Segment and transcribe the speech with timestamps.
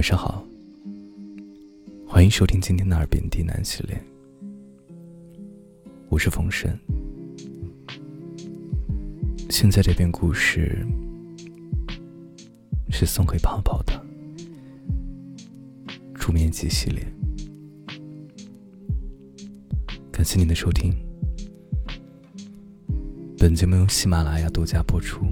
[0.00, 0.42] 晚上好，
[2.06, 4.02] 欢迎收听今天的耳边低喃系列，
[6.08, 6.74] 我是冯生。
[9.50, 10.86] 现在这篇故事
[12.88, 13.92] 是送给泡泡的
[16.14, 17.06] 出面积系列，
[20.10, 20.94] 感谢您的收听。
[23.36, 25.26] 本节目由喜马拉雅独家播出。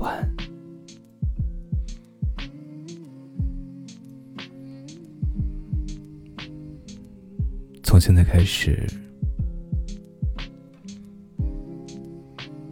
[0.00, 0.49] 晚安。
[8.00, 8.88] 从现在开始，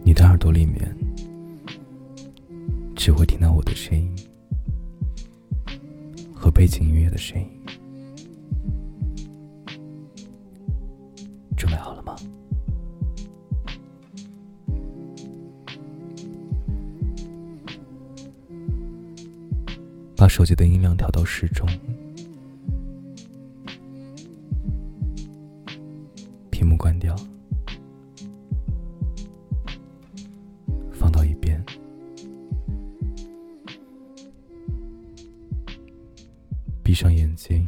[0.03, 0.97] 你的耳朵里面
[2.95, 4.11] 只会听到我的声音
[6.33, 7.47] 和背景音乐的声音。
[11.55, 12.15] 准备好了吗？
[20.17, 21.69] 把手机的音量调到适中，
[36.89, 37.63] 闭上眼睛，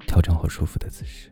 [0.00, 1.30] 调整好舒服的姿势。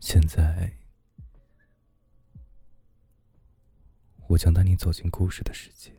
[0.00, 0.72] 现在，
[4.26, 5.92] 我将带你走进故事的世界，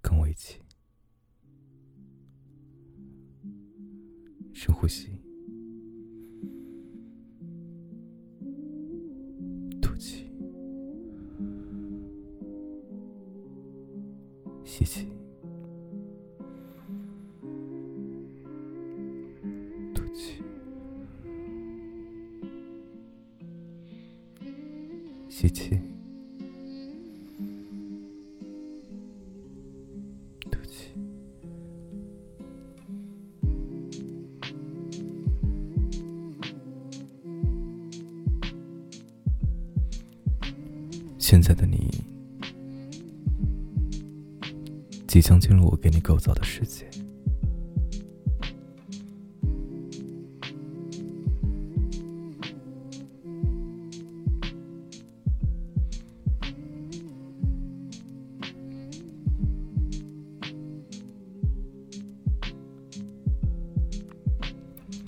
[0.00, 0.60] 跟我一起
[4.64, 5.08] 深呼吸，
[9.82, 10.24] 吐气，
[14.64, 15.06] 吸气。
[25.28, 25.78] 吸气，
[41.34, 41.90] 现在的你，
[45.04, 46.88] 即将进入我给你构造的世界。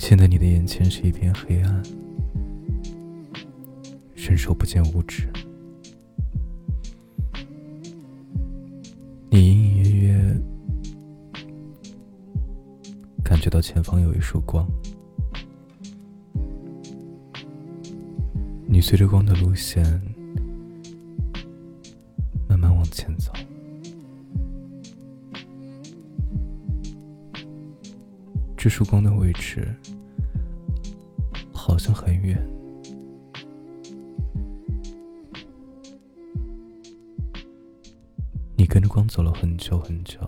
[0.00, 1.82] 现在你的眼前是一片黑暗，
[4.16, 5.28] 伸手不见五指。
[13.28, 14.64] 感觉到前方有一束光，
[18.69, 19.84] 你随着光的路线
[22.48, 23.32] 慢慢往前走。
[28.56, 29.75] 这束光的位置。
[31.53, 32.41] 好像很远，
[38.56, 40.20] 你跟着光走了很久很久，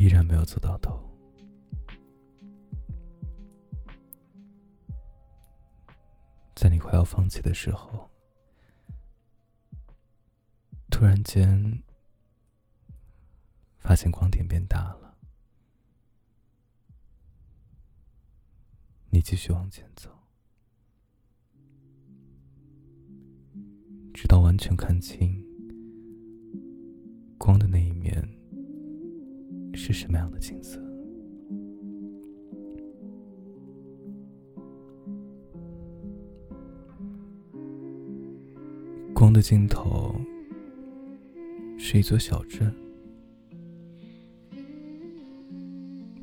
[0.00, 0.98] 依然没有走到头。
[6.54, 8.08] 在你快要放弃的时候，
[10.90, 11.82] 突然间
[13.76, 15.18] 发现光点变大了。
[19.10, 20.08] 你继续往前走，
[24.14, 25.44] 直到完全看清
[27.36, 28.26] 光的那一面
[29.82, 30.78] 是什么样的景色。
[39.14, 40.14] 光的尽头
[41.78, 42.70] 是一座小镇，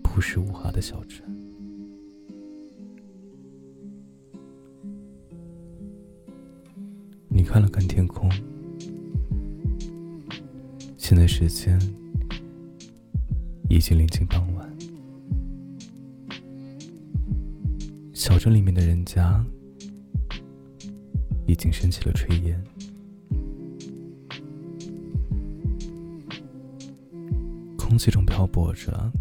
[0.04, 1.24] 朴实无华的小镇。
[7.28, 8.30] 你看了看天空，
[10.96, 11.80] 现在时间
[13.78, 14.78] 已经临近傍晚。
[18.12, 19.46] 小镇里面的人家
[21.46, 22.60] 已经升起了炊烟，
[27.78, 29.12] 空气中漂泊着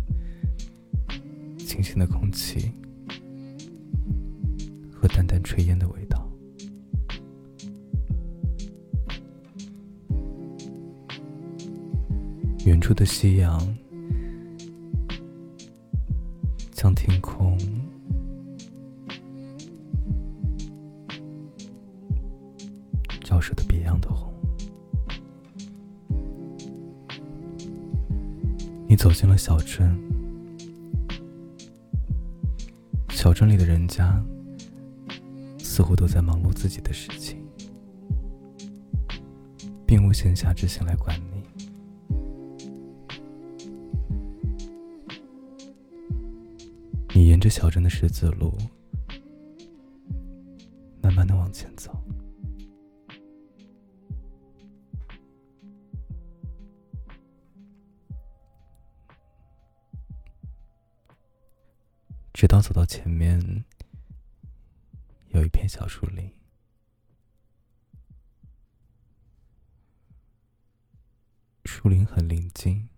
[1.58, 2.72] 清新的空气
[4.90, 6.26] 和淡淡炊烟的味道。
[12.64, 13.60] 远处的夕阳
[16.86, 17.58] 将天空
[23.24, 24.32] 照射的别样的红。
[28.86, 29.98] 你走进了小镇，
[33.08, 34.24] 小镇里的人家
[35.58, 37.36] 似乎都在忙碌自己的事情，
[39.84, 41.25] 并无闲暇之心来管你。
[47.46, 48.58] 着小镇的十字路，
[51.00, 51.96] 慢慢的往前走。
[62.34, 63.64] 直到走到前面，
[65.28, 66.28] 有一片小树林，
[71.64, 72.88] 树林很宁静，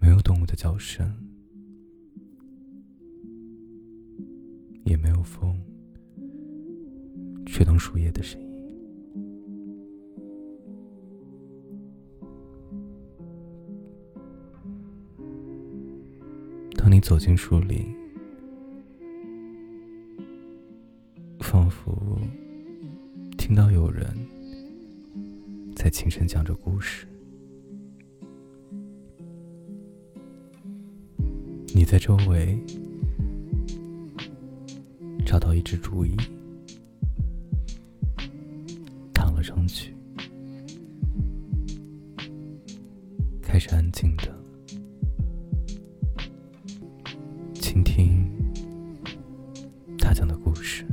[0.00, 1.35] 没有动物的叫声，
[4.86, 5.60] 也没有风
[7.44, 8.46] 吹动树叶的声音。
[16.76, 17.92] 当你走进树林，
[21.40, 22.16] 仿佛
[23.36, 24.06] 听到有人
[25.74, 27.08] 在轻声讲着故事。
[31.74, 32.56] 你在周围
[35.26, 36.16] 找到一只竹椅，
[39.12, 39.92] 躺了上去，
[43.42, 44.32] 开始安静的。
[47.54, 48.24] 倾听
[49.98, 50.86] 他讲的故事。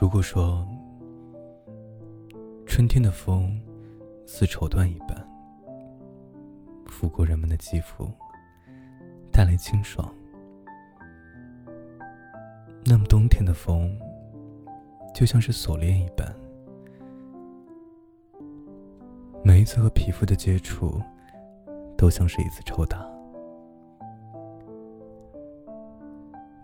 [0.00, 0.66] 如果说
[2.64, 3.60] 春天的风
[4.24, 5.14] 似绸缎一般
[6.86, 8.10] 拂过人们的肌肤，
[9.30, 10.10] 带来清爽，
[12.86, 13.94] 那么冬天的风
[15.14, 16.34] 就像是锁链一般，
[19.44, 20.98] 每一次和皮肤的接触
[21.98, 23.06] 都像是一次抽打。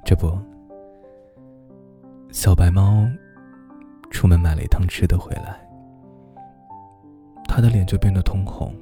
[0.02, 0.38] 这不，
[2.32, 3.06] 小白猫。
[4.26, 5.56] 出门买了一趟吃的回来，
[7.46, 8.74] 他的脸就变得通红，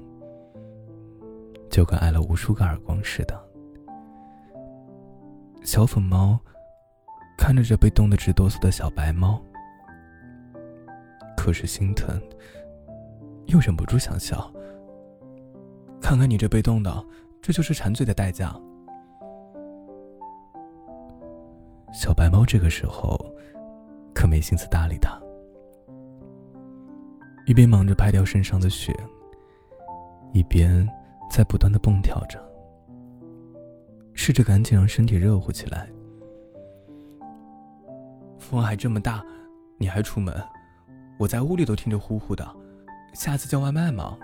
[1.68, 3.38] 就跟挨了无数个耳光似的。
[5.62, 6.40] 小粉猫
[7.36, 9.38] 看着这被冻得直哆嗦的小白猫，
[11.36, 12.18] 可是心疼，
[13.48, 14.50] 又忍不住想笑。
[16.00, 17.04] 看看你这被冻的，
[17.42, 18.58] 这就是馋嘴的代价。
[21.92, 23.14] 小白猫这个时候
[24.14, 25.22] 可没心思搭理他。
[27.46, 28.94] 一边忙着拍掉身上的雪，
[30.32, 30.88] 一边
[31.30, 32.42] 在不断的蹦跳着，
[34.14, 35.88] 试着赶紧让身体热乎起来。
[38.38, 39.22] 风还这么大，
[39.78, 40.34] 你还出门？
[41.18, 42.46] 我在屋里都听着呼呼的，
[43.12, 44.16] 下次叫外卖吗？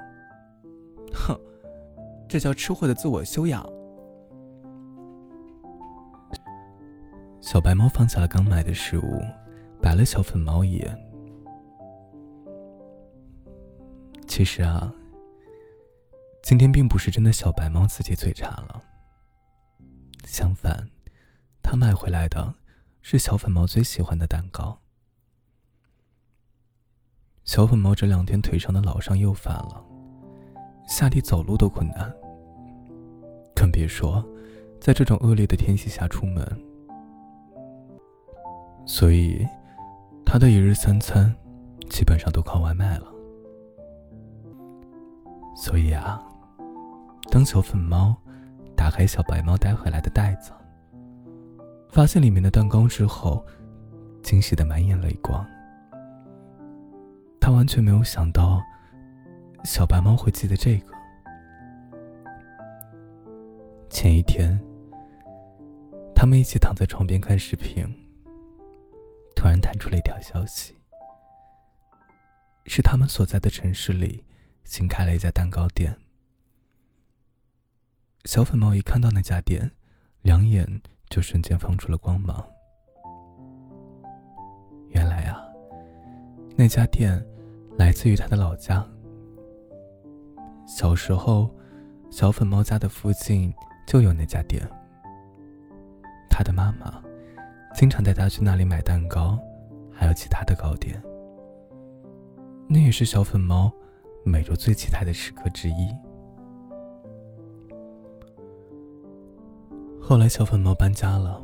[1.12, 1.38] 哼，
[2.26, 3.64] 这叫吃货的自我修养。
[7.40, 9.20] 小白猫放下了刚买的食物，
[9.82, 11.09] 白了小粉猫一眼。
[14.40, 14.90] 其实啊，
[16.42, 18.82] 今天并不是真的小白猫自己嘴馋了。
[20.24, 20.88] 相反，
[21.62, 22.54] 他买回来的
[23.02, 24.78] 是小粉猫最喜欢的蛋糕。
[27.44, 29.84] 小粉猫这两天腿上的老伤又犯了，
[30.88, 32.10] 下地走路都困难，
[33.54, 34.26] 更别说
[34.80, 36.42] 在这种恶劣的天气下出门。
[38.86, 39.46] 所以，
[40.24, 41.30] 他的一日三餐
[41.90, 43.19] 基本上都靠外卖了。
[45.54, 46.22] 所以啊，
[47.30, 48.16] 当小粉猫
[48.76, 50.52] 打开小白猫带回来的袋子，
[51.90, 53.44] 发现里面的蛋糕之后，
[54.22, 55.46] 惊喜的满眼泪光。
[57.40, 58.60] 他完全没有想到，
[59.64, 60.94] 小白猫会记得这个。
[63.90, 64.58] 前一天，
[66.14, 67.84] 他们一起躺在床边看视频，
[69.34, 70.76] 突然弹出了一条消息，
[72.66, 74.24] 是他们所在的城市里
[74.70, 75.92] 新开了一家蛋糕店。
[78.24, 79.68] 小粉猫一看到那家店，
[80.22, 82.48] 两眼就瞬间放出了光芒。
[84.90, 85.42] 原来啊，
[86.54, 87.20] 那家店
[87.76, 88.86] 来自于他的老家。
[90.68, 91.52] 小时候，
[92.08, 93.52] 小粉猫家的附近
[93.88, 94.62] 就有那家店。
[96.30, 97.02] 他的妈妈
[97.74, 99.36] 经常带他去那里买蛋糕，
[99.92, 101.02] 还有其他的糕点。
[102.68, 103.72] 那也是小粉猫
[104.22, 105.88] 每周最期待的时刻之一。
[110.00, 111.42] 后来，小粉猫搬家了，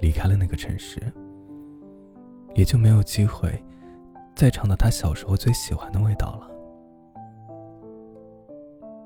[0.00, 1.00] 离开了那个城市，
[2.54, 3.62] 也就没有机会
[4.34, 6.50] 再尝到他小时候最喜欢的味道了。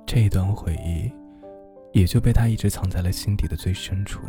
[0.06, 1.10] 这一段回忆，
[1.92, 4.20] 也就被他一直藏在了心底的最深处。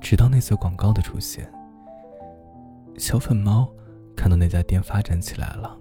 [0.00, 1.50] 直到那则广告的出现，
[2.96, 3.68] 小粉猫
[4.16, 5.78] 看到那家店发展起来了，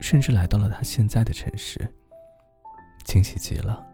[0.00, 1.80] 甚至来到了他现在的城市。
[3.04, 3.86] 惊喜极了，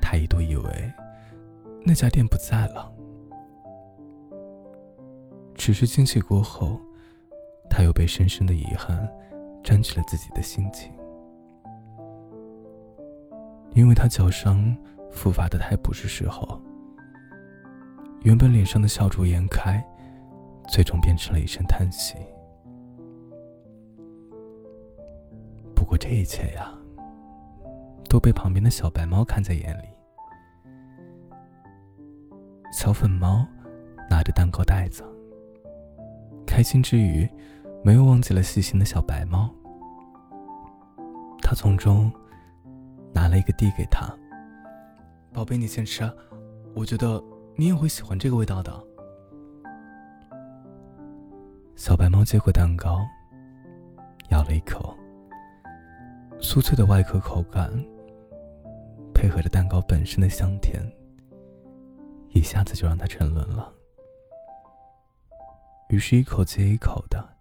[0.00, 0.92] 他一度以为
[1.84, 2.92] 那家店不在了。
[5.54, 6.78] 只是惊喜过后，
[7.70, 9.08] 他又被深深的遗憾
[9.62, 10.92] 占据了自己的心情，
[13.72, 14.76] 因为他脚伤
[15.10, 16.60] 复发的太不是时候，
[18.20, 19.82] 原本脸上的笑逐颜开，
[20.68, 22.14] 最终变成了一声叹息。
[25.74, 26.72] 不过这一切呀。
[28.06, 29.88] 都被旁边的小白猫看在眼里。
[32.72, 33.44] 小粉猫
[34.08, 35.02] 拿着蛋糕袋子，
[36.46, 37.28] 开心之余，
[37.82, 39.52] 没有忘记了细心的小白猫。
[41.42, 42.08] 他从中
[43.12, 44.06] 拿了一个递给他
[45.34, 46.08] ：“宝贝，你先吃，
[46.72, 47.20] 我觉得
[47.56, 48.72] 你也会喜欢这个味道的。”
[51.76, 53.04] 小白猫接过蛋糕，
[54.30, 54.96] 咬了一口，
[56.40, 57.70] 酥脆的外壳口感。
[59.12, 60.82] 配合着蛋糕本身的香甜，
[62.30, 63.72] 一下子就让他沉沦了。
[65.88, 67.36] 于是，一口接一口的，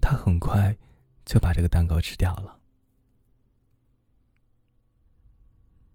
[0.00, 0.76] 他很快
[1.24, 2.58] 就把这个蛋糕吃掉了。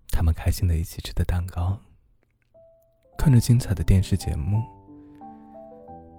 [0.09, 1.79] 他们开心的一起吃的蛋糕，
[3.17, 4.61] 看着精彩的电视节目，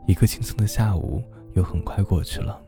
[0.09, 1.23] 一个轻松的下午
[1.53, 2.65] 又很快过去了。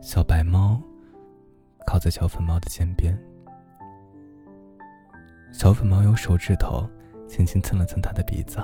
[0.00, 0.80] 小白猫
[1.84, 3.18] 靠在小粉猫的肩边。
[5.52, 6.88] 小粉猫用手指头
[7.26, 8.60] 轻轻蹭了蹭他的鼻子，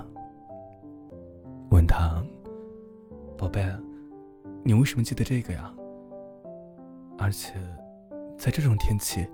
[1.71, 2.25] 问他
[3.37, 3.67] ：“宝贝，
[4.63, 5.75] 你为什么记得这个呀？
[7.19, 7.55] 而且，
[8.39, 9.27] 在这种天气，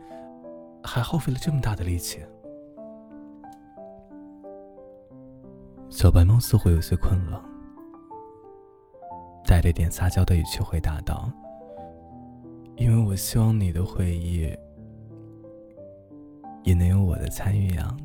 [0.83, 2.25] 还耗费了这么大的力气。”
[5.90, 7.42] 小白猫似乎有些困了，
[9.45, 11.30] 带着点撒娇的语气回答道
[12.76, 14.49] ：“因为我希望你的回忆。”
[16.62, 17.97] 也能有我的参与呀。